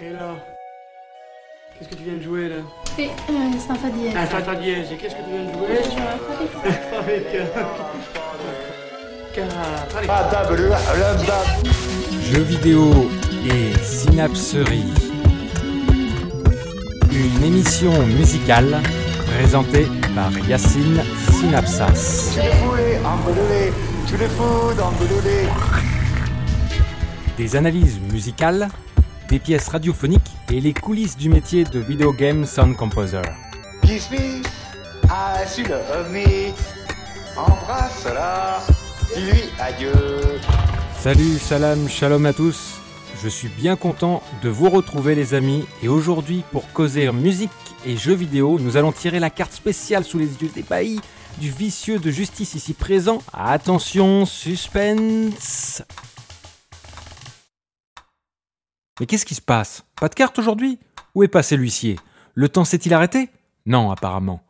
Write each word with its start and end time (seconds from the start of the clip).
Et 0.00 0.10
là 0.10 0.36
Qu'est-ce 1.78 1.88
que 1.90 1.94
tu 1.94 2.02
viens 2.04 2.14
de 2.16 2.22
jouer 2.22 2.48
là 2.48 2.56
Et 2.98 3.06
euh, 3.06 3.10
c'est 3.58 3.70
un 3.70 3.74
fa 3.76 3.88
dièse. 3.90 4.16
Un 4.16 4.26
fa 4.26 4.54
dièse. 4.56 4.88
Et 4.92 4.96
qu'est-ce 4.96 5.14
que 5.14 5.22
tu 5.22 5.30
viens 5.30 5.44
de 5.44 5.52
jouer 5.52 5.78
Je 5.84 5.90
joue 5.90 5.96
un 5.98 6.18
fa 6.18 6.34
dièse. 6.64 6.76
Avec. 6.98 7.26
euh. 7.34 7.46
Allez. 9.96 10.08
Jeux 12.32 12.42
vidéo 12.42 13.08
et 13.46 13.72
synapserie. 13.84 14.92
Une 17.12 17.44
émission 17.44 17.92
musicale 18.06 18.80
présentée 19.36 19.86
par 20.14 20.32
Yacine 20.48 21.02
Synapsas. 21.32 22.36
Des 27.36 27.54
analyses 27.54 28.00
musicales, 28.12 28.68
des 29.28 29.38
pièces 29.38 29.68
radiophoniques 29.68 30.30
et 30.50 30.60
les 30.60 30.72
coulisses 30.72 31.16
du 31.16 31.28
métier 31.28 31.64
de 31.64 31.78
video 31.78 32.12
game 32.12 32.46
sound 32.46 32.76
composer. 32.76 33.22
Kiss 33.82 34.10
me, 34.10 34.42
I 35.04 35.62
love 35.68 36.10
me. 36.10 36.52
Embrasse-la, 37.36 38.60
dis-lui 39.14 39.42
adieu. 39.60 39.92
Salut, 41.00 41.38
salam, 41.38 41.88
shalom 41.88 42.26
à 42.26 42.32
tous. 42.32 42.80
Je 43.22 43.28
suis 43.28 43.48
bien 43.48 43.76
content 43.76 44.22
de 44.42 44.48
vous 44.48 44.70
retrouver 44.70 45.14
les 45.14 45.34
amis 45.34 45.64
et 45.82 45.88
aujourd'hui 45.88 46.44
pour 46.52 46.72
causer 46.72 47.10
musique 47.12 47.50
et 47.86 47.96
jeux 47.96 48.14
vidéo, 48.14 48.58
nous 48.60 48.76
allons 48.76 48.92
tirer 48.92 49.18
la 49.18 49.30
carte 49.30 49.52
spéciale 49.52 50.04
sous 50.04 50.18
les 50.18 50.26
yeux 50.26 50.50
ébahis 50.56 51.00
du 51.38 51.50
vicieux 51.50 51.98
de 51.98 52.10
justice 52.10 52.54
ici 52.54 52.74
présent. 52.74 53.22
Attention, 53.32 54.26
suspense. 54.26 55.82
Mais 59.00 59.06
qu'est-ce 59.06 59.26
qui 59.26 59.34
se 59.34 59.42
passe? 59.42 59.84
Pas 60.00 60.08
de 60.08 60.14
carte 60.14 60.38
aujourd'hui? 60.38 60.78
Où 61.14 61.22
est 61.22 61.28
passé 61.28 61.56
l'huissier? 61.56 61.98
Le 62.34 62.48
temps 62.48 62.64
s'est-il 62.64 62.92
arrêté? 62.94 63.28
Non, 63.66 63.90
apparemment. 63.90 64.42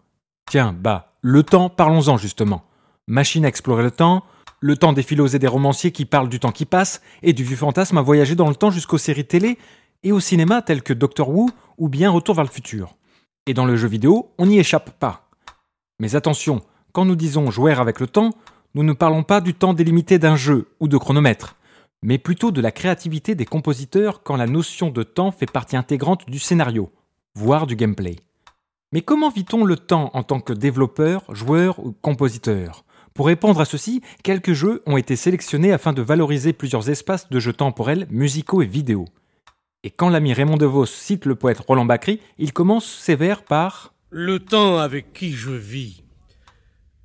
Tiens, 0.51 0.75
bah, 0.79 1.17
le 1.21 1.43
temps, 1.43 1.69
parlons-en 1.69 2.17
justement. 2.17 2.65
Machine 3.07 3.45
à 3.45 3.49
explorer 3.49 3.83
le 3.83 3.91
temps, 3.91 4.25
le 4.61 4.77
temps 4.77 4.93
des 4.93 5.03
philosophes 5.03 5.35
et 5.35 5.39
des 5.39 5.47
romanciers 5.47 5.93
qui 5.93 6.05
parlent 6.05 6.29
du 6.29 6.41
temps 6.41 6.53
qui 6.53 6.67
passe 6.67 7.01
et 7.23 7.33
du 7.33 7.45
vieux 7.45 7.57
fantasme 7.57 7.99
à 7.99 8.03
voyager 8.03 8.35
dans 8.35 8.49
le 8.49 8.55
temps 8.55 8.71
jusqu'aux 8.71 8.99
séries 8.99 9.27
télé 9.27 9.59
et 10.03 10.13
au 10.13 10.21
cinéma 10.21 10.63
telles 10.63 10.83
que 10.83 10.93
Doctor 10.93 11.29
Who 11.31 11.51
ou 11.77 11.89
bien 11.89 12.11
Retour 12.11 12.35
vers 12.35 12.45
le 12.45 12.51
futur. 12.51 12.97
Et 13.47 13.55
dans 13.55 13.65
le 13.65 13.77
jeu 13.77 13.89
vidéo, 13.89 14.33
on 14.39 14.47
n'y 14.47 14.59
échappe 14.59 14.99
pas. 14.99 15.29
Mais 16.01 16.15
attention, 16.15 16.61
quand 16.93 17.05
nous 17.05 17.17
disons 17.17 17.51
jouer 17.51 17.73
avec 17.73 18.01
le 18.01 18.07
temps, 18.07 18.35
nous 18.75 18.83
ne 18.83 18.93
parlons 18.93 19.23
pas 19.23 19.41
du 19.41 19.55
temps 19.55 19.75
délimité 19.75 20.19
d'un 20.19 20.37
jeu 20.37 20.69
ou 20.81 20.89
de 20.89 20.97
chronomètre, 20.97 21.57
mais 22.03 22.19
plutôt 22.19 22.51
de 22.51 22.61
la 22.61 22.71
créativité 22.71 23.35
des 23.35 23.45
compositeurs 23.45 24.23
quand 24.23 24.37
la 24.37 24.47
notion 24.47 24.91
de 24.91 25.03
temps 25.03 25.33
fait 25.33 25.51
partie 25.51 25.77
intégrante 25.77 26.29
du 26.29 26.39
scénario, 26.39 26.93
voire 27.35 27.67
du 27.67 27.77
gameplay. 27.77 28.17
Mais 28.93 29.03
comment 29.03 29.31
vit-on 29.31 29.65
le 29.65 29.77
temps 29.77 30.11
en 30.15 30.23
tant 30.23 30.41
que 30.41 30.53
développeur, 30.53 31.23
joueur 31.35 31.79
ou 31.85 31.93
compositeur? 31.93 32.85
Pour 33.13 33.27
répondre 33.27 33.61
à 33.61 33.65
ceci, 33.65 34.01
quelques 34.23 34.53
jeux 34.53 34.83
ont 34.87 34.97
été 34.97 35.17
sélectionnés 35.17 35.73
afin 35.73 35.93
de 35.93 36.03
valoriser 36.03 36.53
plusieurs 36.53 36.89
espaces 36.89 37.29
de 37.29 37.41
jeux 37.41 37.53
temporels, 37.53 38.07
musicaux 38.11 38.63
et 38.63 38.67
vidéo. 38.67 39.07
Et 39.83 39.91
quand 39.91 40.09
l'ami 40.09 40.33
Raymond 40.33 40.57
DeVos 40.57 40.87
cite 40.87 41.27
le 41.27 41.35
poète 41.35 41.61
Roland 41.61 41.85
Bacry, 41.85 42.21
il 42.39 42.53
commence 42.53 42.87
ses 42.87 43.17
vers 43.17 43.43
par 43.43 43.93
Le 44.11 44.39
temps 44.39 44.79
avec 44.79 45.13
qui 45.13 45.33
je 45.33 45.51
vis 45.51 46.05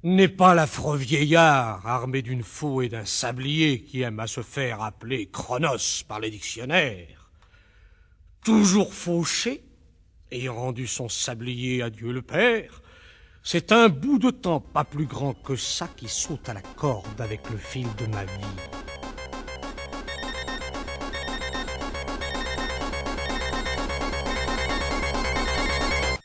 n'est 0.03 0.27
pas 0.27 0.53
l'affreux 0.53 0.97
vieillard 0.97 1.87
armé 1.87 2.21
d'une 2.21 2.43
faux 2.43 2.81
et 2.81 2.89
d'un 2.89 3.05
sablier 3.05 3.83
qui 3.83 4.01
aime 4.01 4.19
à 4.19 4.27
se 4.27 4.41
faire 4.41 4.81
appeler 4.81 5.29
Chronos 5.31 6.03
par 6.07 6.19
les 6.19 6.29
dictionnaires. 6.29 7.31
Toujours 8.43 8.93
fauché, 8.93 9.63
ayant 10.29 10.55
rendu 10.55 10.87
son 10.87 11.07
sablier 11.07 11.81
à 11.81 11.89
Dieu 11.89 12.11
le 12.11 12.21
Père, 12.21 12.81
c'est 13.43 13.71
un 13.71 13.87
bout 13.87 14.19
de 14.19 14.29
temps 14.29 14.59
pas 14.59 14.83
plus 14.83 15.05
grand 15.05 15.33
que 15.33 15.55
ça 15.55 15.87
qui 15.95 16.09
saute 16.09 16.49
à 16.49 16.53
la 16.53 16.61
corde 16.61 17.21
avec 17.21 17.49
le 17.49 17.57
fil 17.57 17.87
de 17.95 18.05
ma 18.07 18.25
vie. 18.25 18.31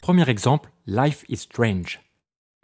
Premier 0.02 0.28
exemple, 0.28 0.70
Life 0.86 1.24
is 1.28 1.36
Strange. 1.36 2.07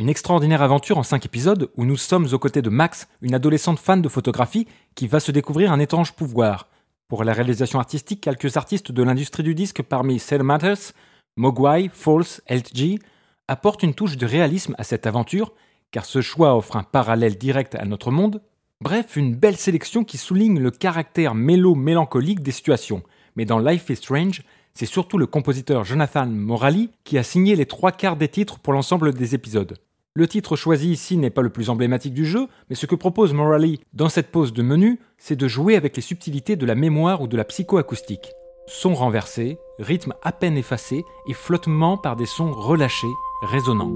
Une 0.00 0.08
extraordinaire 0.08 0.62
aventure 0.62 0.98
en 0.98 1.04
5 1.04 1.24
épisodes 1.24 1.70
où 1.76 1.84
nous 1.84 1.96
sommes 1.96 2.26
aux 2.32 2.38
côtés 2.40 2.62
de 2.62 2.68
Max, 2.68 3.06
une 3.22 3.32
adolescente 3.32 3.78
fan 3.78 4.02
de 4.02 4.08
photographie 4.08 4.66
qui 4.96 5.06
va 5.06 5.20
se 5.20 5.30
découvrir 5.30 5.70
un 5.70 5.78
étrange 5.78 6.14
pouvoir. 6.14 6.68
Pour 7.06 7.22
la 7.22 7.32
réalisation 7.32 7.78
artistique, 7.78 8.20
quelques 8.20 8.56
artistes 8.56 8.90
de 8.90 9.02
l'industrie 9.04 9.44
du 9.44 9.54
disque 9.54 9.82
parmi 9.82 10.18
Cell 10.18 10.42
Matters, 10.42 10.94
Mogwai, 11.36 11.90
False, 11.92 12.42
LG 12.50 12.98
apportent 13.46 13.84
une 13.84 13.94
touche 13.94 14.16
de 14.16 14.26
réalisme 14.26 14.74
à 14.78 14.82
cette 14.82 15.06
aventure, 15.06 15.52
car 15.92 16.04
ce 16.04 16.20
choix 16.20 16.56
offre 16.56 16.74
un 16.74 16.82
parallèle 16.82 17.38
direct 17.38 17.76
à 17.76 17.84
notre 17.84 18.10
monde. 18.10 18.42
Bref, 18.80 19.14
une 19.14 19.36
belle 19.36 19.56
sélection 19.56 20.02
qui 20.02 20.18
souligne 20.18 20.58
le 20.58 20.72
caractère 20.72 21.36
mélo-mélancolique 21.36 22.42
des 22.42 22.50
situations. 22.50 23.04
Mais 23.36 23.44
dans 23.44 23.60
Life 23.60 23.88
is 23.90 23.96
Strange, 23.96 24.42
c'est 24.74 24.86
surtout 24.86 25.18
le 25.18 25.26
compositeur 25.26 25.84
Jonathan 25.84 26.26
Morali 26.26 26.90
qui 27.04 27.16
a 27.16 27.22
signé 27.22 27.54
les 27.56 27.66
trois 27.66 27.92
quarts 27.92 28.16
des 28.16 28.28
titres 28.28 28.58
pour 28.58 28.72
l'ensemble 28.72 29.14
des 29.14 29.34
épisodes. 29.34 29.78
Le 30.16 30.28
titre 30.28 30.56
choisi 30.56 30.90
ici 30.90 31.16
n'est 31.16 31.30
pas 31.30 31.42
le 31.42 31.50
plus 31.50 31.70
emblématique 31.70 32.14
du 32.14 32.24
jeu, 32.24 32.46
mais 32.68 32.76
ce 32.76 32.86
que 32.86 32.94
propose 32.94 33.32
Morali 33.32 33.80
dans 33.92 34.08
cette 34.08 34.30
pause 34.30 34.52
de 34.52 34.62
menu, 34.62 35.00
c'est 35.18 35.36
de 35.36 35.48
jouer 35.48 35.76
avec 35.76 35.96
les 35.96 36.02
subtilités 36.02 36.56
de 36.56 36.66
la 36.66 36.74
mémoire 36.74 37.20
ou 37.20 37.26
de 37.26 37.36
la 37.36 37.44
psychoacoustique. 37.44 38.32
Sons 38.66 38.94
renversés, 38.94 39.58
rythme 39.78 40.14
à 40.22 40.32
peine 40.32 40.56
effacé 40.56 41.04
et 41.28 41.34
flottement 41.34 41.98
par 41.98 42.16
des 42.16 42.26
sons 42.26 42.52
relâchés, 42.52 43.06
résonnants. 43.42 43.92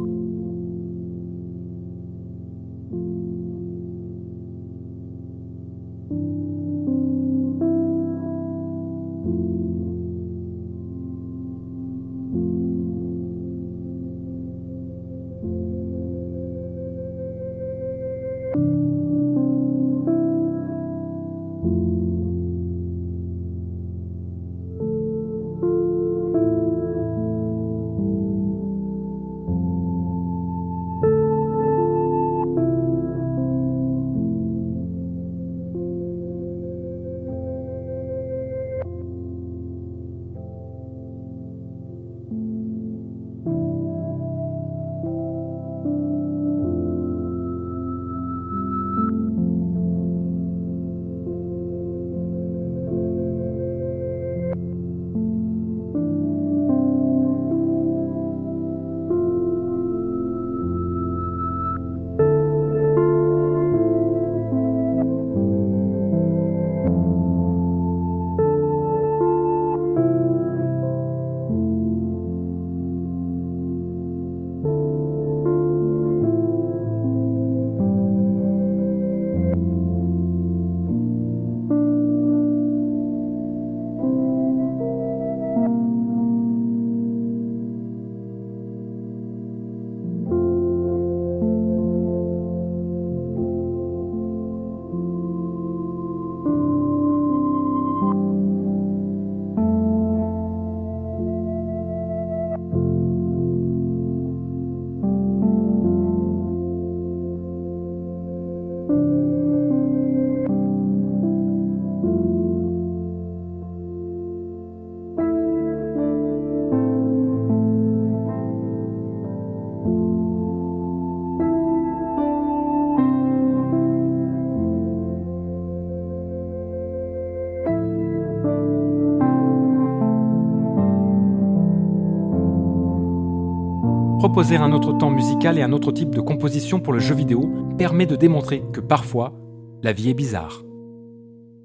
Un 134.39 134.73
autre 134.73 134.93
temps 134.97 135.11
musical 135.11 135.59
et 135.59 135.63
un 135.63 135.73
autre 135.73 135.91
type 135.91 136.15
de 136.15 136.21
composition 136.21 136.79
pour 136.79 136.93
le 136.93 137.01
jeu 137.01 137.13
vidéo 137.13 137.53
permet 137.77 138.07
de 138.07 138.15
démontrer 138.15 138.63
que 138.73 138.79
parfois, 138.79 139.35
la 139.83 139.93
vie 139.93 140.11
est 140.11 140.15
bizarre. 140.15 140.63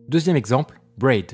Deuxième 0.09 0.35
exemple, 0.35 0.81
Braid. 0.97 1.33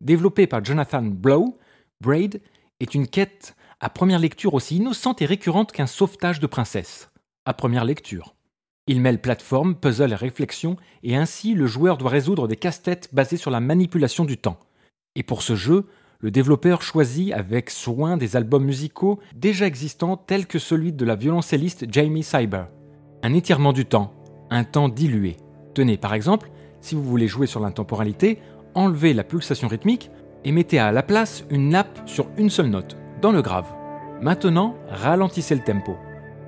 Développé 0.00 0.46
par 0.46 0.64
Jonathan 0.64 1.02
Blow, 1.02 1.58
Braid 2.00 2.40
est 2.78 2.94
une 2.94 3.08
quête 3.08 3.56
à 3.80 3.90
première 3.90 4.20
lecture 4.20 4.54
aussi 4.54 4.76
innocente 4.76 5.20
et 5.20 5.26
récurrente 5.26 5.72
qu'un 5.72 5.88
sauvetage 5.88 6.38
de 6.38 6.46
princesse. 6.46 7.10
À 7.46 7.52
première 7.52 7.84
lecture. 7.84 8.36
Il 8.86 9.00
mêle 9.00 9.20
plateforme, 9.20 9.74
puzzle 9.74 10.12
et 10.12 10.14
réflexion, 10.14 10.76
et 11.02 11.16
ainsi 11.16 11.54
le 11.54 11.66
joueur 11.66 11.98
doit 11.98 12.10
résoudre 12.10 12.46
des 12.46 12.56
casse-têtes 12.56 13.08
basés 13.12 13.36
sur 13.38 13.50
la 13.50 13.58
manipulation 13.58 14.24
du 14.24 14.36
temps. 14.36 14.60
Et 15.16 15.24
pour 15.24 15.42
ce 15.42 15.56
jeu, 15.56 15.88
le 16.20 16.30
développeur 16.30 16.82
choisit 16.82 17.32
avec 17.32 17.70
soin 17.70 18.18
des 18.18 18.36
albums 18.36 18.64
musicaux 18.64 19.18
déjà 19.34 19.66
existants 19.66 20.18
tels 20.18 20.46
que 20.46 20.58
celui 20.58 20.92
de 20.92 21.04
la 21.06 21.14
violoncelliste 21.14 21.86
Jamie 21.90 22.22
Cyber. 22.22 22.68
Un 23.22 23.32
étirement 23.32 23.72
du 23.72 23.86
temps, 23.86 24.12
un 24.50 24.64
temps 24.64 24.90
dilué. 24.90 25.38
Tenez 25.74 25.96
par 25.96 26.12
exemple, 26.12 26.50
si 26.82 26.94
vous 26.94 27.02
voulez 27.02 27.26
jouer 27.26 27.46
sur 27.46 27.60
l'intemporalité, 27.60 28.38
enlevez 28.74 29.14
la 29.14 29.24
pulsation 29.24 29.68
rythmique 29.68 30.10
et 30.44 30.52
mettez 30.52 30.78
à 30.78 30.92
la 30.92 31.02
place 31.02 31.44
une 31.48 31.70
nappe 31.70 32.00
sur 32.06 32.26
une 32.36 32.50
seule 32.50 32.68
note, 32.68 32.96
dans 33.22 33.32
le 33.32 33.42
grave. 33.42 33.72
Maintenant, 34.20 34.74
ralentissez 34.88 35.54
le 35.54 35.62
tempo. 35.62 35.96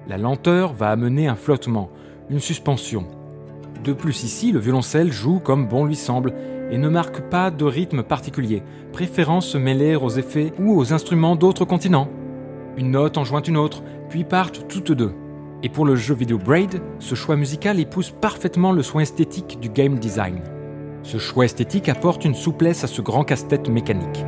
La 0.06 0.18
lenteur 0.18 0.74
va 0.74 0.90
amener 0.90 1.28
un 1.28 1.36
flottement, 1.36 1.90
une 2.28 2.40
suspension. 2.40 3.06
De 3.84 3.94
plus 3.94 4.22
ici, 4.22 4.52
le 4.52 4.60
violoncelle 4.60 5.12
joue 5.12 5.38
comme 5.38 5.66
bon 5.66 5.86
lui 5.86 5.96
semble 5.96 6.34
et 6.72 6.78
ne 6.78 6.88
marque 6.88 7.20
pas 7.20 7.50
de 7.50 7.64
rythme 7.64 8.02
particulier, 8.02 8.62
préférant 8.92 9.42
se 9.42 9.58
mêler 9.58 9.94
aux 9.94 10.08
effets 10.08 10.52
ou 10.58 10.76
aux 10.76 10.92
instruments 10.92 11.36
d'autres 11.36 11.66
continents. 11.66 12.08
Une 12.78 12.92
note 12.92 13.18
enjoint 13.18 13.42
une 13.42 13.58
autre, 13.58 13.82
puis 14.08 14.24
partent 14.24 14.66
toutes 14.66 14.90
deux. 14.90 15.12
Et 15.62 15.68
pour 15.68 15.84
le 15.84 15.94
jeu 15.94 16.14
vidéo 16.14 16.38
Braid, 16.38 16.82
ce 16.98 17.14
choix 17.14 17.36
musical 17.36 17.78
épouse 17.78 18.10
parfaitement 18.10 18.72
le 18.72 18.82
soin 18.82 19.02
esthétique 19.02 19.60
du 19.60 19.68
game 19.68 19.98
design. 19.98 20.40
Ce 21.02 21.18
choix 21.18 21.44
esthétique 21.44 21.90
apporte 21.90 22.24
une 22.24 22.34
souplesse 22.34 22.84
à 22.84 22.86
ce 22.86 23.02
grand 23.02 23.22
casse-tête 23.22 23.68
mécanique. 23.68 24.24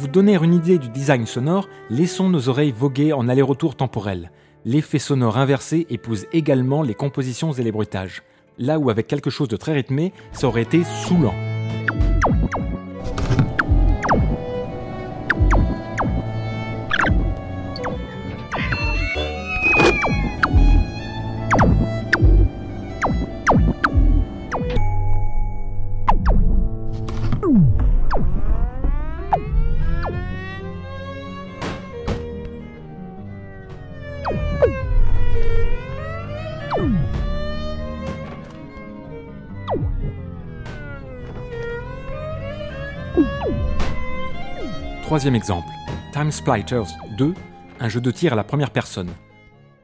Vous 0.00 0.08
donner 0.08 0.34
une 0.42 0.54
idée 0.54 0.78
du 0.78 0.88
design 0.88 1.26
sonore, 1.26 1.68
laissons 1.90 2.30
nos 2.30 2.48
oreilles 2.48 2.72
voguer 2.72 3.12
en 3.12 3.28
aller-retour 3.28 3.76
temporel. 3.76 4.32
L'effet 4.64 4.98
sonore 4.98 5.36
inversé 5.36 5.86
épouse 5.90 6.24
également 6.32 6.80
les 6.80 6.94
compositions 6.94 7.52
et 7.52 7.62
les 7.62 7.70
bruitages. 7.70 8.22
Là 8.56 8.78
où 8.78 8.88
avec 8.88 9.06
quelque 9.06 9.28
chose 9.28 9.48
de 9.48 9.56
très 9.56 9.74
rythmé, 9.74 10.14
ça 10.32 10.48
aurait 10.48 10.62
été 10.62 10.84
saoulant. 10.84 11.34
Exemple, 45.26 45.68
Time 46.12 46.30
Splitters 46.30 46.96
2, 47.18 47.34
un 47.78 47.88
jeu 47.90 48.00
de 48.00 48.10
tir 48.10 48.32
à 48.32 48.36
la 48.36 48.42
première 48.42 48.70
personne. 48.70 49.10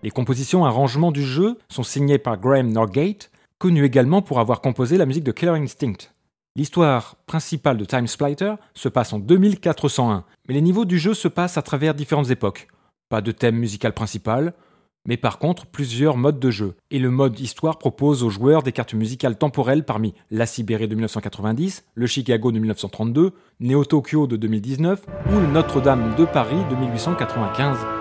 Les 0.02 0.10
compositions 0.10 0.64
et 0.64 0.68
arrangements 0.68 1.12
du 1.12 1.22
jeu 1.22 1.58
sont 1.68 1.82
signés 1.82 2.16
par 2.16 2.38
Graham 2.38 2.72
Norgate, 2.72 3.30
connu 3.58 3.84
également 3.84 4.22
pour 4.22 4.40
avoir 4.40 4.62
composé 4.62 4.96
la 4.96 5.04
musique 5.04 5.24
de 5.24 5.32
Killer 5.32 5.52
Instinct. 5.52 6.10
L'histoire 6.56 7.16
principale 7.26 7.76
de 7.76 7.84
Time 7.84 8.06
Splitter 8.06 8.54
se 8.72 8.88
passe 8.88 9.12
en 9.12 9.18
2401, 9.18 10.24
mais 10.48 10.54
les 10.54 10.62
niveaux 10.62 10.86
du 10.86 10.98
jeu 10.98 11.12
se 11.12 11.28
passent 11.28 11.58
à 11.58 11.62
travers 11.62 11.94
différentes 11.94 12.30
époques. 12.30 12.68
Pas 13.10 13.20
de 13.20 13.30
thème 13.30 13.56
musical 13.56 13.92
principal, 13.92 14.54
mais 15.06 15.16
par 15.16 15.38
contre 15.38 15.66
plusieurs 15.66 16.16
modes 16.16 16.38
de 16.38 16.50
jeu. 16.50 16.74
Et 16.90 16.98
le 16.98 17.10
mode 17.10 17.38
histoire 17.40 17.78
propose 17.78 18.22
aux 18.22 18.30
joueurs 18.30 18.62
des 18.62 18.72
cartes 18.72 18.94
musicales 18.94 19.38
temporelles 19.38 19.84
parmi 19.84 20.14
la 20.30 20.46
Sibérie 20.46 20.88
de 20.88 20.94
1990, 20.94 21.84
le 21.94 22.06
Chicago 22.06 22.52
de 22.52 22.58
1932, 22.58 23.32
Neo 23.60 23.84
Tokyo 23.84 24.26
de 24.26 24.36
2019 24.36 25.06
ou 25.30 25.40
le 25.40 25.46
Notre-Dame 25.46 26.14
de 26.16 26.24
Paris 26.24 26.62
de 26.70 26.76
1895. 26.76 27.95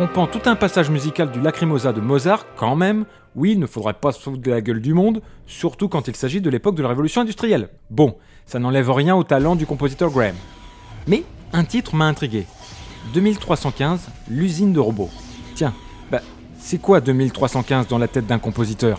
On 0.00 0.26
tout 0.26 0.40
un 0.46 0.56
passage 0.56 0.90
musical 0.90 1.30
du 1.30 1.40
Lacrimosa 1.40 1.92
de 1.92 2.00
Mozart, 2.00 2.46
quand 2.56 2.74
même. 2.74 3.04
Oui, 3.36 3.52
il 3.52 3.60
ne 3.60 3.66
faudrait 3.66 3.94
pas 3.94 4.10
se 4.10 4.20
foutre 4.20 4.38
de 4.38 4.50
la 4.50 4.60
gueule 4.60 4.80
du 4.80 4.92
monde, 4.92 5.22
surtout 5.46 5.88
quand 5.88 6.08
il 6.08 6.16
s'agit 6.16 6.40
de 6.40 6.50
l'époque 6.50 6.74
de 6.74 6.82
la 6.82 6.88
révolution 6.88 7.20
industrielle. 7.20 7.68
Bon, 7.90 8.16
ça 8.44 8.58
n'enlève 8.58 8.90
rien 8.90 9.14
au 9.14 9.22
talent 9.22 9.54
du 9.54 9.66
compositeur 9.66 10.10
Graham. 10.10 10.34
Mais 11.06 11.22
un 11.52 11.62
titre 11.62 11.94
m'a 11.94 12.06
intrigué. 12.06 12.44
2315, 13.14 14.08
l'usine 14.28 14.72
de 14.72 14.80
robots. 14.80 15.10
Tiens, 15.54 15.72
bah, 16.10 16.22
c'est 16.58 16.78
quoi 16.78 17.00
2315 17.00 17.86
dans 17.86 17.98
la 17.98 18.08
tête 18.08 18.26
d'un 18.26 18.40
compositeur? 18.40 18.98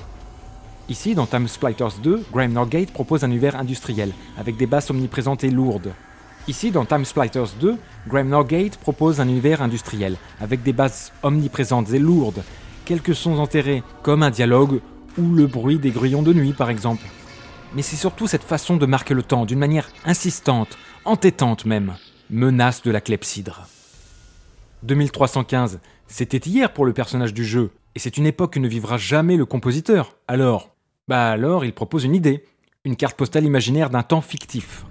Ici, 0.87 1.13
dans 1.13 1.25
Time 1.25 1.49
Splitters 1.49 1.99
2, 2.01 2.23
Graham 2.31 2.53
Norgate 2.53 2.91
propose 2.91 3.25
un 3.25 3.31
univers 3.31 3.57
industriel, 3.57 4.13
avec 4.37 4.55
des 4.55 4.65
basses 4.65 4.89
omniprésentes 4.91 5.43
et 5.43 5.49
lourdes. 5.49 5.91
Ici, 6.47 6.69
dans 6.69 6.85
Time 6.85 7.05
Splitters 7.05 7.55
2, 7.59 7.75
Graham 8.07 8.29
Norgate 8.29 8.77
propose 8.77 9.19
un 9.19 9.27
univers 9.27 9.63
industriel, 9.63 10.15
avec 10.39 10.61
des 10.61 10.73
bases 10.73 11.11
omniprésentes 11.23 11.91
et 11.91 11.97
lourdes, 11.97 12.43
quelques 12.85 13.15
sons 13.15 13.39
enterrés, 13.39 13.81
comme 14.03 14.21
un 14.21 14.29
dialogue 14.29 14.81
ou 15.17 15.33
le 15.33 15.47
bruit 15.47 15.79
des 15.79 15.89
grillons 15.89 16.21
de 16.21 16.33
nuit 16.33 16.53
par 16.53 16.69
exemple. 16.69 17.05
Mais 17.73 17.81
c'est 17.81 17.95
surtout 17.95 18.27
cette 18.27 18.43
façon 18.43 18.77
de 18.77 18.85
marquer 18.85 19.15
le 19.15 19.23
temps 19.23 19.45
d'une 19.45 19.57
manière 19.57 19.89
insistante, 20.05 20.77
entêtante 21.03 21.65
même, 21.65 21.95
menace 22.29 22.83
de 22.83 22.91
la 22.91 23.01
clepsydre. 23.01 23.67
2315, 24.83 25.79
c'était 26.05 26.37
hier 26.37 26.71
pour 26.73 26.85
le 26.85 26.93
personnage 26.93 27.33
du 27.33 27.43
jeu, 27.43 27.71
et 27.95 27.99
c'est 27.99 28.17
une 28.17 28.27
époque 28.27 28.53
que 28.53 28.59
ne 28.59 28.67
vivra 28.67 28.97
jamais 28.97 29.35
le 29.35 29.47
compositeur. 29.47 30.15
Alors, 30.27 30.75
bah 31.07 31.31
alors 31.31 31.65
il 31.65 31.73
propose 31.73 32.03
une 32.03 32.13
idée, 32.13 32.45
une 32.83 32.95
carte 32.95 33.17
postale 33.17 33.45
imaginaire 33.45 33.89
d'un 33.89 34.03
temps 34.03 34.21
fictif. 34.21 34.85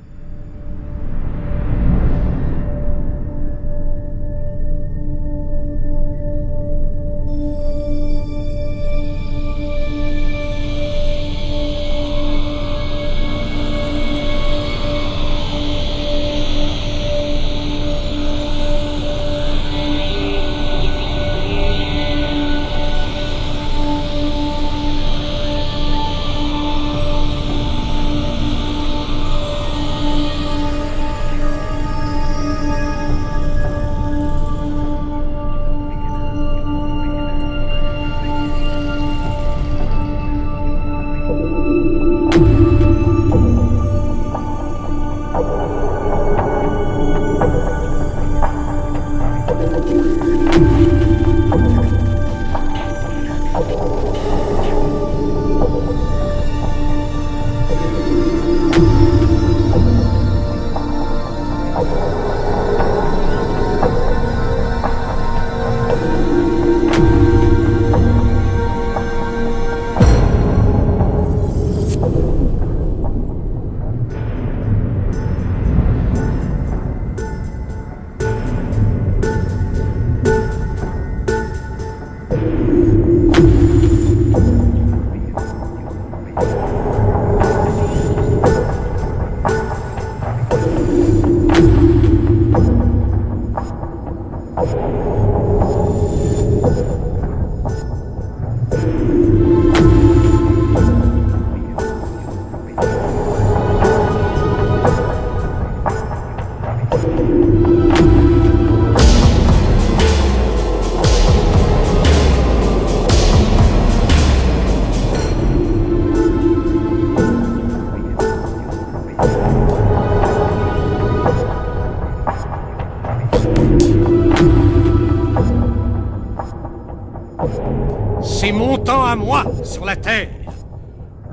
Temps 128.84 129.04
à 129.06 129.16
moi 129.16 129.46
sur 129.64 129.86
la 129.86 129.96
terre. 129.96 130.28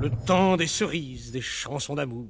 Le 0.00 0.10
temps 0.10 0.56
des 0.56 0.66
cerises, 0.66 1.32
des 1.32 1.42
chansons 1.42 1.94
d'amour. 1.94 2.28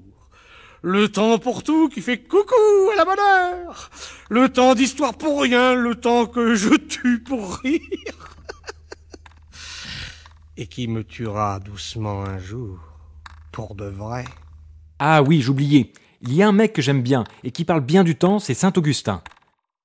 Le 0.83 1.09
temps 1.11 1.39
pour 1.39 1.63
tout 1.63 1.89
qui 1.89 2.01
fait 2.01 2.19
coucou 2.19 2.91
à 2.93 2.97
la 2.97 3.05
bonne 3.05 3.21
heure. 3.21 3.91
Le 4.31 4.49
temps 4.49 4.75
d'histoire 4.75 5.15
pour 5.15 5.43
rien, 5.43 5.75
le 5.75 5.95
temps 5.95 6.27
que 6.27 6.57
je 6.57 6.75
tue 6.75 7.23
pour 7.23 7.55
rire. 7.59 8.37
Et 10.57 10.67
qui 10.67 10.89
me 10.89 11.05
tuera 11.05 11.61
doucement 11.61 12.25
un 12.25 12.39
jour, 12.39 12.81
pour 13.53 13.77
de 13.77 13.87
vrai. 13.87 14.25
Ah 14.99 15.23
oui, 15.23 15.41
j'oubliais. 15.41 15.93
Il 16.23 16.35
y 16.35 16.43
a 16.43 16.49
un 16.49 16.53
mec 16.53 16.73
que 16.73 16.83
j'aime 16.83 17.03
bien 17.03 17.25
et 17.45 17.53
qui 17.53 17.65
parle 17.65 17.81
bien 17.81 18.03
du 18.03 18.17
temps, 18.17 18.41
c'est 18.41 18.55
Saint 18.55 18.73
Augustin. 18.77 19.23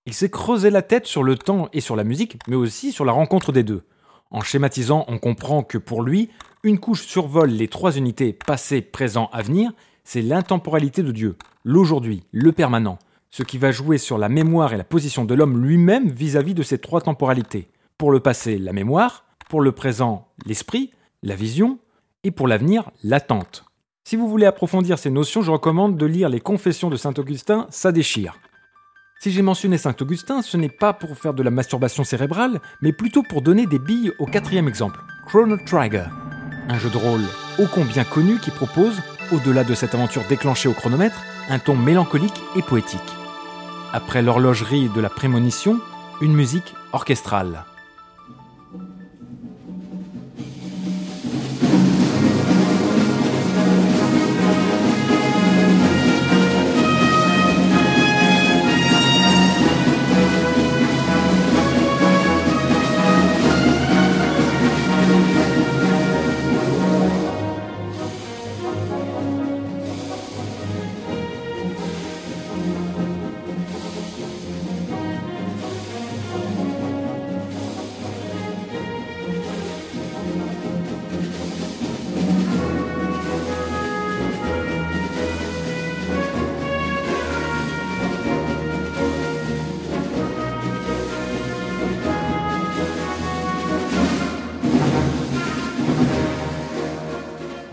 Il 0.08 0.13
s'est 0.13 0.29
creusé 0.29 0.72
la 0.72 0.82
tête 0.82 1.06
sur 1.06 1.24
le 1.24 1.38
temps 1.38 1.70
et 1.74 1.82
sur 1.82 1.96
la 1.96 2.03
musique, 2.03 2.39
mais 2.48 2.56
aussi 2.56 2.91
sur 2.91 3.06
la 3.06 3.12
rencontre 3.12 3.51
des 3.51 3.63
deux. 3.63 3.84
En 4.31 4.41
schématisant, 4.41 5.05
on 5.07 5.19
comprend 5.19 5.63
que 5.63 5.77
pour 5.77 6.01
lui, 6.01 6.29
une 6.63 6.79
couche 6.79 7.05
survole 7.05 7.51
les 7.51 7.67
trois 7.67 7.98
unités 7.98 8.34
passé, 8.34 8.81
présent, 8.81 9.29
avenir, 9.31 9.72
c'est 10.03 10.22
l'intemporalité 10.22 11.03
de 11.03 11.12
Dieu, 11.12 11.36
l'aujourd'hui, 11.63 12.24
le 12.31 12.51
permanent, 12.51 12.98
ce 13.29 13.43
qui 13.43 13.57
va 13.57 13.72
jouer 13.72 13.98
sur 13.98 14.17
la 14.17 14.29
mémoire 14.29 14.74
et 14.74 14.77
la 14.77 14.84
position 14.84 15.25
de 15.25 15.34
l'homme 15.34 15.63
lui-même 15.63 16.10
vis-à-vis 16.10 16.53
de 16.53 16.63
ces 16.63 16.77
trois 16.77 17.01
temporalités. 17.01 17.69
Pour 17.98 18.12
le 18.12 18.19
passé, 18.19 18.57
la 18.57 18.74
mémoire, 18.74 19.25
pour 19.50 19.62
le 19.62 19.72
présent, 19.72 20.27
l'esprit, 20.46 20.91
la 21.24 21.36
vision, 21.36 21.79
et 22.24 22.31
pour 22.31 22.48
l'avenir, 22.48 22.89
l'attente. 23.03 23.65
Si 24.03 24.15
vous 24.15 24.27
voulez 24.27 24.46
approfondir 24.46 24.98
ces 24.98 25.10
notions, 25.10 25.41
je 25.41 25.51
recommande 25.51 25.98
de 25.98 26.05
lire 26.05 26.29
les 26.29 26.39
Confessions 26.39 26.89
de 26.89 26.96
Saint 26.96 27.13
Augustin, 27.17 27.67
ça 27.69 27.91
déchire. 27.91 28.38
Si 29.19 29.31
j'ai 29.31 29.41
mentionné 29.41 29.79
Saint 29.79 29.95
Augustin, 30.00 30.43
ce 30.43 30.57
n'est 30.57 30.69
pas 30.69 30.93
pour 30.93 31.17
faire 31.17 31.33
de 31.33 31.41
la 31.41 31.50
masturbation 31.50 32.03
cérébrale, 32.03 32.62
mais 32.81 32.91
plutôt 32.91 33.24
pour 33.24 33.41
donner 33.41 33.65
des 33.65 33.79
billes 33.79 34.12
au 34.19 34.27
quatrième 34.27 34.67
exemple, 34.67 35.00
Chrono 35.25 35.57
Trigger, 35.65 36.05
un 36.69 36.77
jeu 36.77 36.91
de 36.91 36.97
rôle 36.97 37.24
ô 37.57 37.65
combien 37.74 38.03
connu 38.03 38.38
qui 38.38 38.51
propose, 38.51 39.01
au-delà 39.31 39.63
de 39.63 39.74
cette 39.74 39.95
aventure 39.95 40.21
déclenchée 40.29 40.69
au 40.69 40.74
chronomètre, 40.74 41.24
un 41.50 41.57
ton 41.57 41.75
mélancolique 41.75 42.39
et 42.55 42.62
poétique. 42.62 43.00
Après 43.91 44.21
l'horlogerie 44.21 44.89
de 44.89 45.01
la 45.01 45.09
prémonition, 45.09 45.79
une 46.21 46.36
musique 46.36 46.75
orchestrale. 46.93 47.65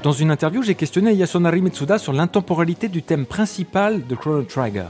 Dans 0.04 0.12
une 0.12 0.30
interview, 0.30 0.62
j'ai 0.62 0.74
questionné 0.74 1.14
Yasunari 1.14 1.62
Mitsuda 1.62 1.96
sur 1.96 2.12
l'intemporalité 2.12 2.88
du 2.88 3.02
thème 3.02 3.24
principal 3.24 4.06
de 4.06 4.14
Chrono 4.14 4.42
Trigger, 4.42 4.88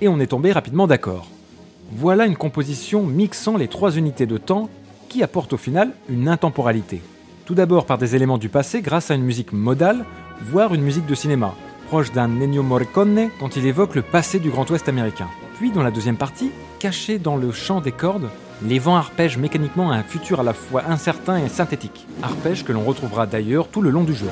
et 0.00 0.08
on 0.08 0.18
est 0.20 0.28
tombé 0.28 0.52
rapidement 0.52 0.86
d'accord. 0.86 1.28
Voilà 1.92 2.24
une 2.24 2.34
composition 2.34 3.02
mixant 3.02 3.58
les 3.58 3.68
trois 3.68 3.94
unités 3.94 4.24
de 4.24 4.38
temps 4.38 4.70
qui 5.10 5.22
apporte 5.22 5.52
au 5.52 5.58
final 5.58 5.90
une 6.08 6.28
intemporalité. 6.28 7.02
Tout 7.44 7.54
d'abord 7.54 7.84
par 7.84 7.98
des 7.98 8.16
éléments 8.16 8.38
du 8.38 8.48
passé 8.48 8.80
grâce 8.80 9.10
à 9.10 9.16
une 9.16 9.22
musique 9.22 9.52
modale, 9.52 10.06
voire 10.40 10.72
une 10.72 10.80
musique 10.80 11.04
de 11.04 11.14
cinéma, 11.14 11.54
proche 11.88 12.12
d'un 12.12 12.40
Ennio 12.40 12.62
Morricone 12.62 13.28
quand 13.38 13.56
il 13.56 13.66
évoque 13.66 13.94
le 13.94 14.00
passé 14.00 14.38
du 14.38 14.48
Grand 14.48 14.70
Ouest 14.70 14.88
américain. 14.88 15.28
Puis 15.58 15.72
dans 15.72 15.82
la 15.82 15.90
deuxième 15.90 16.16
partie, 16.16 16.50
caché 16.78 17.18
dans 17.18 17.36
le 17.36 17.52
chant 17.52 17.82
des 17.82 17.92
cordes, 17.92 18.30
les 18.62 18.78
vents 18.78 18.96
arpègent 18.96 19.38
mécaniquement 19.38 19.90
un 19.90 20.02
futur 20.02 20.40
à 20.40 20.42
la 20.42 20.54
fois 20.54 20.84
incertain 20.88 21.38
et 21.38 21.48
synthétique. 21.48 22.06
Arpège 22.22 22.64
que 22.64 22.72
l'on 22.72 22.84
retrouvera 22.84 23.26
d'ailleurs 23.26 23.68
tout 23.68 23.82
le 23.82 23.90
long 23.90 24.04
du 24.04 24.14
jeu. 24.14 24.28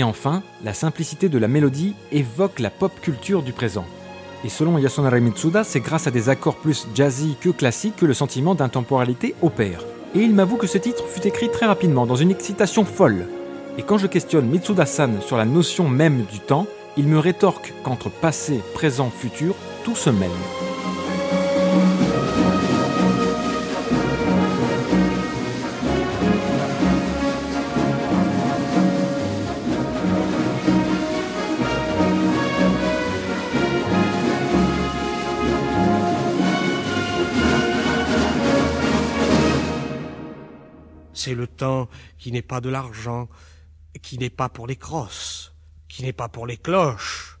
Et 0.00 0.02
enfin, 0.02 0.42
la 0.64 0.72
simplicité 0.72 1.28
de 1.28 1.36
la 1.36 1.46
mélodie 1.46 1.94
évoque 2.10 2.58
la 2.58 2.70
pop 2.70 2.90
culture 3.02 3.42
du 3.42 3.52
présent. 3.52 3.84
Et 4.46 4.48
selon 4.48 4.78
Yasunari 4.78 5.20
Mitsuda, 5.20 5.62
c'est 5.62 5.80
grâce 5.80 6.06
à 6.06 6.10
des 6.10 6.30
accords 6.30 6.56
plus 6.56 6.88
jazzy 6.94 7.36
que 7.38 7.50
classiques 7.50 7.96
que 7.96 8.06
le 8.06 8.14
sentiment 8.14 8.54
d'intemporalité 8.54 9.34
opère. 9.42 9.84
Et 10.14 10.20
il 10.20 10.32
m'avoue 10.32 10.56
que 10.56 10.66
ce 10.66 10.78
titre 10.78 11.04
fut 11.06 11.26
écrit 11.26 11.50
très 11.50 11.66
rapidement, 11.66 12.06
dans 12.06 12.16
une 12.16 12.30
excitation 12.30 12.86
folle. 12.86 13.26
Et 13.76 13.82
quand 13.82 13.98
je 13.98 14.06
questionne 14.06 14.48
Mitsuda-san 14.48 15.20
sur 15.20 15.36
la 15.36 15.44
notion 15.44 15.86
même 15.86 16.22
du 16.32 16.40
temps, 16.40 16.66
il 16.96 17.06
me 17.06 17.18
rétorque 17.18 17.74
qu'entre 17.82 18.08
passé, 18.08 18.62
présent, 18.72 19.10
futur, 19.10 19.54
tout 19.84 19.96
se 19.96 20.08
mêle. 20.08 20.30
Qui 42.18 42.32
n'est 42.32 42.42
pas 42.42 42.60
de 42.60 42.68
l'argent, 42.68 43.28
qui 44.02 44.18
n'est 44.18 44.30
pas 44.30 44.48
pour 44.48 44.66
les 44.66 44.76
crosses, 44.76 45.54
qui 45.88 46.02
n'est 46.02 46.12
pas 46.12 46.28
pour 46.28 46.46
les 46.46 46.56
cloches. 46.56 47.38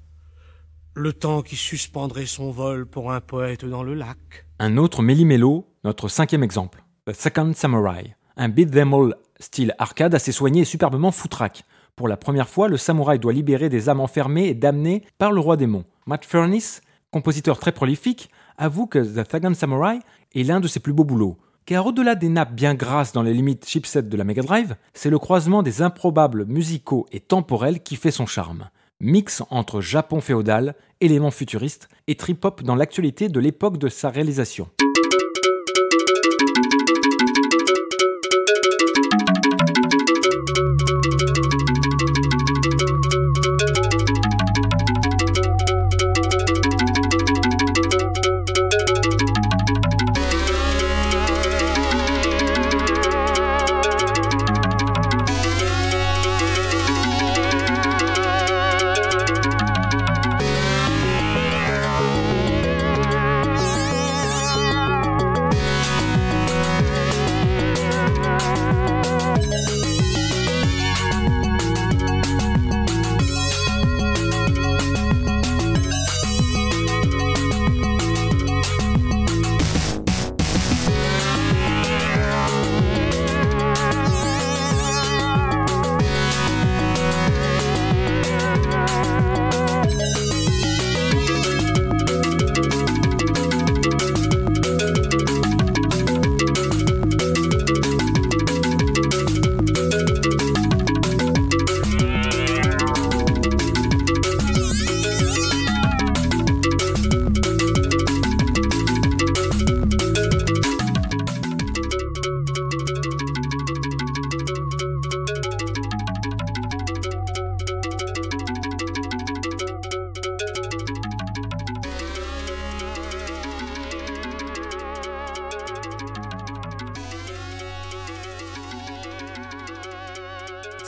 Le 0.94 1.12
temps 1.12 1.42
qui 1.42 1.56
suspendrait 1.56 2.26
son 2.26 2.50
vol 2.50 2.86
pour 2.86 3.12
un 3.12 3.20
poète 3.20 3.64
dans 3.64 3.82
le 3.82 3.94
lac. 3.94 4.46
Un 4.58 4.76
autre 4.76 5.02
méli-mélo, 5.02 5.66
notre 5.84 6.08
cinquième 6.08 6.42
exemple, 6.42 6.84
The 7.06 7.12
Second 7.12 7.52
Samurai, 7.54 8.16
un 8.36 8.48
beat 8.48 8.70
them 8.70 8.92
all 8.92 9.14
style 9.38 9.74
arcade 9.78 10.14
assez 10.14 10.32
soigné 10.32 10.62
et 10.62 10.64
superbement 10.64 11.12
foutraque. 11.12 11.64
Pour 11.96 12.08
la 12.08 12.16
première 12.16 12.48
fois, 12.48 12.68
le 12.68 12.76
samouraï 12.76 13.18
doit 13.18 13.32
libérer 13.32 13.68
des 13.68 13.88
âmes 13.88 14.00
enfermées 14.00 14.48
et 14.48 14.54
damnées 14.54 15.02
par 15.18 15.32
le 15.32 15.40
roi 15.40 15.56
démon. 15.56 15.84
Matt 16.06 16.24
Furniss, 16.24 16.80
compositeur 17.10 17.58
très 17.58 17.72
prolifique, 17.72 18.30
avoue 18.56 18.86
que 18.86 18.98
The 18.98 19.30
Second 19.30 19.54
Samurai 19.54 19.98
est 20.34 20.42
l'un 20.42 20.60
de 20.60 20.68
ses 20.68 20.80
plus 20.80 20.92
beaux 20.92 21.04
boulots. 21.04 21.38
Car 21.66 21.86
au-delà 21.86 22.14
des 22.14 22.28
nappes 22.28 22.54
bien 22.54 22.74
grasses 22.74 23.12
dans 23.12 23.22
les 23.22 23.34
limites 23.34 23.66
chipset 23.66 24.02
de 24.02 24.16
la 24.16 24.24
Mega 24.24 24.42
Drive, 24.42 24.76
c'est 24.94 25.10
le 25.10 25.18
croisement 25.18 25.62
des 25.62 25.82
improbables 25.82 26.44
musicaux 26.46 27.06
et 27.12 27.20
temporels 27.20 27.82
qui 27.82 27.96
fait 27.96 28.10
son 28.10 28.26
charme. 28.26 28.70
Mix 29.00 29.42
entre 29.50 29.80
Japon 29.80 30.20
féodal, 30.20 30.74
éléments 31.00 31.30
futuristes 31.30 31.88
et 32.06 32.16
trip-hop 32.16 32.62
dans 32.62 32.74
l'actualité 32.74 33.28
de 33.28 33.40
l'époque 33.40 33.78
de 33.78 33.88
sa 33.88 34.10
réalisation. 34.10 34.68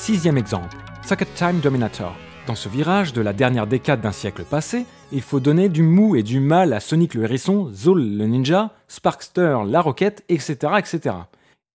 Sixième 0.03 0.37
exemple, 0.37 0.79
Socket 1.07 1.33
Time 1.37 1.61
Dominator. 1.61 2.13
Dans 2.49 2.57
ce 2.57 2.69
virage 2.69 3.13
de 3.13 3.21
la 3.21 3.33
dernière 3.33 3.69
décade 3.69 4.01
d'un 4.01 4.11
siècle 4.11 4.43
passé, 4.43 4.85
il 5.13 5.23
faut 5.23 5.39
donner 5.39 5.69
du 5.69 5.85
mou 5.85 6.17
et 6.17 6.25
du 6.25 6.41
mal 6.41 6.73
à 6.73 6.81
Sonic 6.81 7.15
le 7.15 7.23
hérisson, 7.23 7.71
Zol 7.73 8.03
le 8.03 8.27
ninja, 8.27 8.73
Sparkster 8.89 9.59
la 9.65 9.81
roquette, 9.81 10.25
etc., 10.29 10.73
etc. 10.77 11.15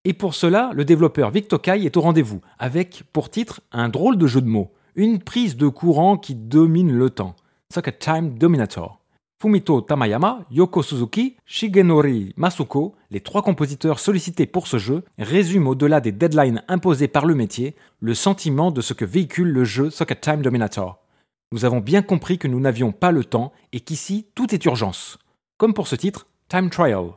Et 0.03 0.11
pour 0.11 0.35
cela, 0.35 0.71
le 0.73 0.83
développeur 0.83 1.31
Victokai 1.31 1.85
est 1.85 1.95
au 1.95 2.01
rendez-vous, 2.01 2.41
avec, 2.59 3.03
pour 3.13 3.29
titre, 3.29 3.61
un 3.71 3.87
drôle 3.87 4.17
de 4.17 4.27
jeu 4.27 4.41
de 4.41 4.49
mots, 4.49 4.73
une 4.95 5.19
prise 5.19 5.55
de 5.55 5.69
courant 5.69 6.17
qui 6.17 6.35
domine 6.35 6.91
le 6.91 7.09
temps. 7.09 7.33
Socket 7.73 7.97
Time 7.97 8.37
Dominator. 8.37 8.99
Fumito 9.39 9.81
Tamayama, 9.81 10.45
Yoko 10.49 10.81
Suzuki, 10.81 11.37
Shigenori 11.45 12.33
Masuko, 12.37 12.95
les 13.11 13.19
trois 13.21 13.43
compositeurs 13.43 13.99
sollicités 13.99 14.47
pour 14.47 14.65
ce 14.65 14.79
jeu, 14.79 15.03
résument 15.19 15.69
au-delà 15.69 16.01
des 16.01 16.11
deadlines 16.11 16.63
imposés 16.67 17.07
par 17.07 17.27
le 17.27 17.35
métier, 17.35 17.75
le 17.99 18.15
sentiment 18.15 18.71
de 18.71 18.81
ce 18.81 18.95
que 18.95 19.05
véhicule 19.05 19.49
le 19.49 19.63
jeu 19.63 19.91
Socket 19.91 20.21
Time 20.21 20.41
Dominator. 20.41 20.97
Nous 21.51 21.65
avons 21.65 21.81
bien 21.81 22.01
compris 22.01 22.39
que 22.39 22.47
nous 22.47 22.59
n'avions 22.59 22.91
pas 22.91 23.11
le 23.11 23.23
temps 23.23 23.53
et 23.73 23.79
qu'ici 23.79 24.25
tout 24.33 24.55
est 24.55 24.65
urgence. 24.65 25.19
Comme 25.59 25.75
pour 25.75 25.87
ce 25.87 25.95
titre, 25.95 26.25
Time 26.49 26.71
Trial. 26.71 27.11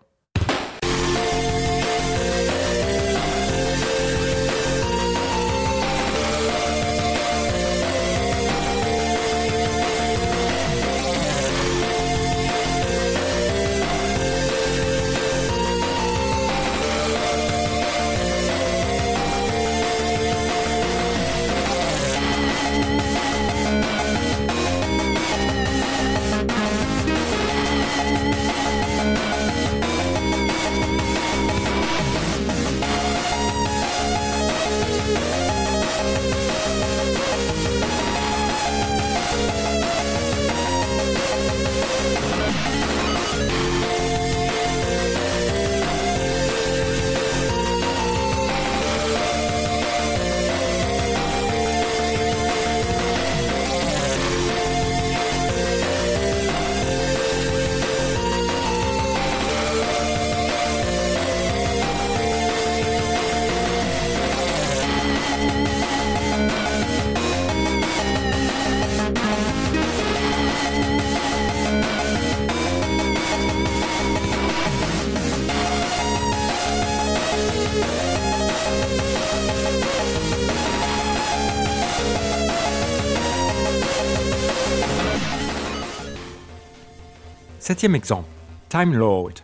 Septième 87.70 87.94
exemple, 87.94 88.26
Time 88.68 88.94
Lord. 88.94 89.34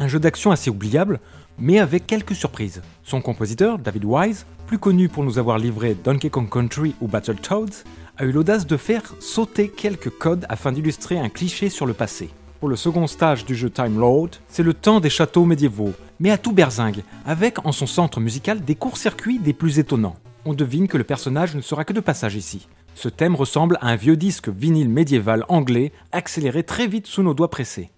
Un 0.00 0.08
jeu 0.08 0.18
d'action 0.18 0.50
assez 0.50 0.68
oubliable, 0.68 1.20
mais 1.60 1.78
avec 1.78 2.08
quelques 2.08 2.34
surprises. 2.34 2.82
Son 3.04 3.20
compositeur, 3.20 3.78
David 3.78 4.04
Wise, 4.04 4.46
plus 4.66 4.78
connu 4.78 5.08
pour 5.08 5.22
nous 5.22 5.38
avoir 5.38 5.58
livré 5.58 5.94
Donkey 5.94 6.28
Kong 6.28 6.50
Country 6.50 6.96
ou 7.00 7.06
Battletoads, 7.06 7.84
a 8.16 8.24
eu 8.24 8.32
l'audace 8.32 8.66
de 8.66 8.76
faire 8.76 9.04
sauter 9.20 9.68
quelques 9.68 10.10
codes 10.10 10.44
afin 10.48 10.72
d'illustrer 10.72 11.20
un 11.20 11.28
cliché 11.28 11.70
sur 11.70 11.86
le 11.86 11.94
passé. 11.94 12.30
Pour 12.58 12.68
le 12.68 12.74
second 12.74 13.06
stage 13.06 13.44
du 13.44 13.54
jeu 13.54 13.70
Time 13.70 14.00
Lord, 14.00 14.30
c'est 14.48 14.64
le 14.64 14.74
temps 14.74 14.98
des 14.98 15.08
châteaux 15.08 15.44
médiévaux, 15.44 15.92
mais 16.18 16.32
à 16.32 16.36
tout 16.36 16.50
berzingue, 16.50 17.04
avec 17.26 17.64
en 17.64 17.70
son 17.70 17.86
centre 17.86 18.18
musical 18.18 18.60
des 18.60 18.74
courts-circuits 18.74 19.38
des 19.38 19.52
plus 19.52 19.78
étonnants. 19.78 20.16
On 20.44 20.52
devine 20.52 20.88
que 20.88 20.98
le 20.98 21.04
personnage 21.04 21.54
ne 21.54 21.60
sera 21.60 21.84
que 21.84 21.92
de 21.92 22.00
passage 22.00 22.34
ici. 22.34 22.66
Ce 23.00 23.08
thème 23.08 23.36
ressemble 23.36 23.78
à 23.80 23.90
un 23.90 23.94
vieux 23.94 24.16
disque 24.16 24.48
vinyle 24.48 24.88
médiéval 24.88 25.44
anglais 25.48 25.92
accéléré 26.10 26.64
très 26.64 26.88
vite 26.88 27.06
sous 27.06 27.22
nos 27.22 27.32
doigts 27.32 27.48
pressés. 27.48 27.92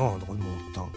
Mon 0.00 0.72
temps. 0.74 0.90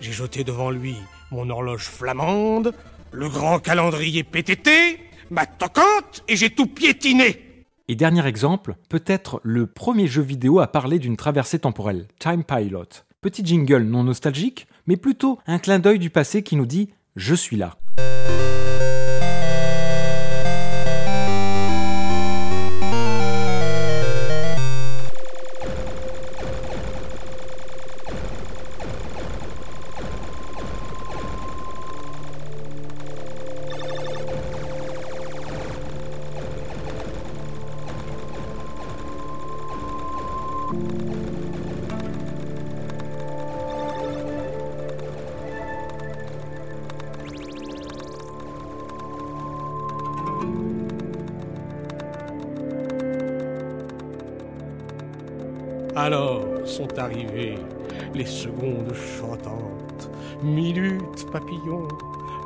J'ai 0.00 0.12
jeté 0.12 0.44
devant 0.44 0.70
lui 0.70 0.96
mon 1.30 1.48
horloge 1.50 1.84
flamande, 1.84 2.74
le 3.12 3.28
grand 3.28 3.58
calendrier 3.58 4.24
PTT, 4.24 4.98
ma 5.30 5.46
toquante, 5.46 6.24
et 6.28 6.36
j'ai 6.36 6.50
tout 6.50 6.66
piétiné. 6.66 7.64
Et 7.88 7.94
dernier 7.94 8.26
exemple, 8.26 8.76
peut-être 8.88 9.40
le 9.44 9.66
premier 9.66 10.06
jeu 10.06 10.22
vidéo 10.22 10.60
à 10.60 10.66
parler 10.66 10.98
d'une 10.98 11.16
traversée 11.16 11.58
temporelle, 11.58 12.06
Time 12.18 12.44
Pilot. 12.44 13.04
Petit 13.20 13.44
jingle 13.44 13.82
non 13.82 14.04
nostalgique, 14.04 14.66
mais 14.86 14.96
plutôt 14.96 15.38
un 15.46 15.58
clin 15.58 15.78
d'œil 15.78 15.98
du 15.98 16.10
passé 16.10 16.42
qui 16.42 16.56
nous 16.56 16.66
dit⁇ 16.66 16.84
Je 17.16 17.34
suis 17.34 17.56
là⁇ 17.56 17.76
Alors 55.94 56.46
sont 56.64 56.98
arrivées 56.98 57.58
les 58.14 58.24
secondes 58.24 58.94
chantantes, 59.18 60.10
minutes 60.42 61.30
papillons, 61.30 61.88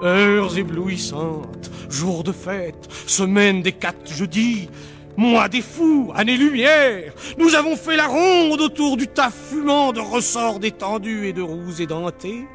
heures 0.02 0.58
éblouissantes, 0.58 1.70
jours 1.88 2.24
de 2.24 2.32
fête, 2.32 2.88
semaines 3.06 3.62
des 3.62 3.72
quatre 3.72 4.12
jeudis, 4.12 4.68
mois 5.16 5.48
des 5.48 5.62
fous, 5.62 6.10
années-lumière. 6.16 7.12
Nous 7.38 7.54
avons 7.54 7.76
fait 7.76 7.96
la 7.96 8.08
ronde 8.08 8.60
autour 8.60 8.96
du 8.96 9.06
tas 9.06 9.30
fumant 9.30 9.92
de 9.92 10.00
ressorts 10.00 10.58
détendus 10.58 11.28
et 11.28 11.32
de 11.32 11.42
roues 11.42 11.80
édentées, 11.80 12.48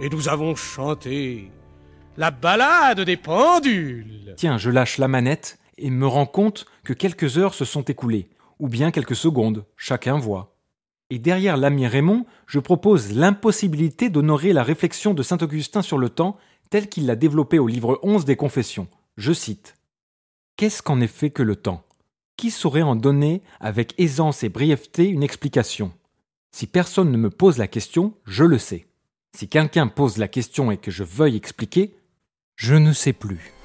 et 0.00 0.08
nous 0.08 0.28
avons 0.30 0.54
chanté 0.54 1.50
la 2.16 2.30
balade 2.30 3.02
des 3.02 3.18
pendules. 3.18 4.34
Tiens, 4.38 4.56
je 4.56 4.70
lâche 4.70 4.96
la 4.96 5.08
manette 5.08 5.58
et 5.76 5.90
me 5.90 6.06
rends 6.06 6.26
compte 6.26 6.64
que 6.84 6.94
quelques 6.94 7.36
heures 7.36 7.54
se 7.54 7.66
sont 7.66 7.82
écoulées, 7.82 8.28
ou 8.58 8.68
bien 8.68 8.90
quelques 8.90 9.16
secondes, 9.16 9.64
chacun 9.76 10.18
voit. 10.18 10.56
Et 11.10 11.18
derrière 11.18 11.56
l'ami 11.56 11.86
Raymond, 11.86 12.26
je 12.46 12.58
propose 12.58 13.12
l'impossibilité 13.12 14.10
d'honorer 14.10 14.52
la 14.52 14.62
réflexion 14.62 15.14
de 15.14 15.22
saint 15.22 15.38
Augustin 15.40 15.82
sur 15.82 15.98
le 15.98 16.08
temps 16.08 16.36
tel 16.70 16.88
qu'il 16.88 17.06
l'a 17.06 17.16
développé 17.16 17.58
au 17.58 17.68
livre 17.68 18.00
11 18.02 18.24
des 18.24 18.36
Confessions. 18.36 18.88
Je 19.16 19.32
cite 19.32 19.76
Qu'est-ce 20.56 20.82
qu'en 20.82 21.00
effet 21.00 21.30
que 21.30 21.42
le 21.42 21.56
temps? 21.56 21.84
Qui 22.36 22.50
saurait 22.50 22.82
en 22.82 22.96
donner 22.96 23.42
avec 23.60 23.94
aisance 23.98 24.42
et 24.42 24.48
brièveté 24.48 25.08
une 25.08 25.22
explication? 25.22 25.92
Si 26.50 26.66
personne 26.66 27.12
ne 27.12 27.18
me 27.18 27.30
pose 27.30 27.58
la 27.58 27.68
question, 27.68 28.14
je 28.24 28.44
le 28.44 28.58
sais. 28.58 28.86
Si 29.36 29.48
quelqu'un 29.48 29.86
pose 29.86 30.16
la 30.16 30.28
question 30.28 30.70
et 30.70 30.78
que 30.78 30.90
je 30.90 31.04
veuille 31.04 31.36
expliquer, 31.36 31.94
je 32.56 32.74
ne 32.74 32.92
sais 32.92 33.12
plus. 33.12 33.55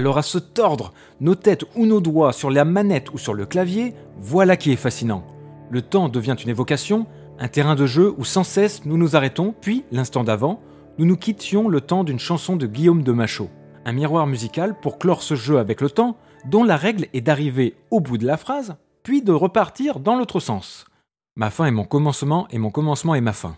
Alors 0.00 0.16
à 0.16 0.22
se 0.22 0.38
tordre 0.38 0.94
nos 1.20 1.34
têtes 1.34 1.66
ou 1.76 1.84
nos 1.84 2.00
doigts 2.00 2.32
sur 2.32 2.48
la 2.48 2.64
manette 2.64 3.12
ou 3.12 3.18
sur 3.18 3.34
le 3.34 3.44
clavier, 3.44 3.94
voilà 4.16 4.56
qui 4.56 4.72
est 4.72 4.76
fascinant. 4.76 5.26
Le 5.68 5.82
temps 5.82 6.08
devient 6.08 6.36
une 6.42 6.48
évocation, 6.48 7.06
un 7.38 7.48
terrain 7.48 7.74
de 7.74 7.84
jeu 7.84 8.14
où 8.16 8.24
sans 8.24 8.42
cesse 8.42 8.86
nous 8.86 8.96
nous 8.96 9.14
arrêtons, 9.14 9.54
puis, 9.60 9.84
l'instant 9.92 10.24
d'avant, 10.24 10.62
nous 10.96 11.04
nous 11.04 11.18
quittions 11.18 11.68
le 11.68 11.82
temps 11.82 12.02
d'une 12.02 12.18
chanson 12.18 12.56
de 12.56 12.66
Guillaume 12.66 13.02
de 13.02 13.12
Machaut. 13.12 13.50
Un 13.84 13.92
miroir 13.92 14.26
musical 14.26 14.74
pour 14.80 14.98
clore 14.98 15.22
ce 15.22 15.34
jeu 15.34 15.58
avec 15.58 15.82
le 15.82 15.90
temps, 15.90 16.16
dont 16.46 16.64
la 16.64 16.78
règle 16.78 17.08
est 17.12 17.20
d'arriver 17.20 17.74
au 17.90 18.00
bout 18.00 18.16
de 18.16 18.24
la 18.24 18.38
phrase, 18.38 18.76
puis 19.02 19.20
de 19.20 19.32
repartir 19.32 20.00
dans 20.00 20.16
l'autre 20.16 20.40
sens. 20.40 20.86
Ma 21.36 21.50
fin 21.50 21.66
est 21.66 21.72
mon 21.72 21.84
commencement 21.84 22.48
et 22.48 22.56
mon 22.56 22.70
commencement 22.70 23.14
est 23.14 23.20
ma 23.20 23.34
fin. 23.34 23.54